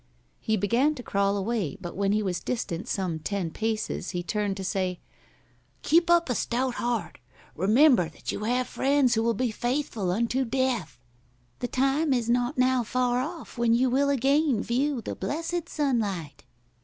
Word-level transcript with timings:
He 0.39 0.57
began 0.57 0.95
to 0.95 1.03
crawl 1.03 1.37
away, 1.37 1.77
but 1.79 1.95
when 1.95 2.11
he 2.11 2.23
was 2.23 2.39
distant 2.39 2.87
some 2.87 3.19
ten 3.19 3.51
paces 3.51 4.09
he 4.09 4.23
turned 4.23 4.57
to 4.57 4.63
say: 4.63 4.99
"Keep 5.83 6.09
up 6.09 6.27
a 6.27 6.33
stout 6.33 6.73
heart. 6.81 7.19
Remember 7.55 8.09
that 8.09 8.31
you 8.31 8.45
have 8.45 8.65
friends 8.67 9.13
who 9.13 9.21
will 9.21 9.35
be 9.35 9.51
faithful 9.51 10.09
unto 10.09 10.43
death. 10.43 10.99
The 11.59 11.67
time 11.67 12.13
is 12.13 12.31
not 12.31 12.57
now 12.57 12.81
far 12.81 13.19
off 13.19 13.59
when 13.59 13.75
you 13.75 13.91
will 13.91 14.09
again 14.09 14.63
view 14.63 15.01
the 15.01 15.13
blessed 15.13 15.69
sunlight." 15.69 16.45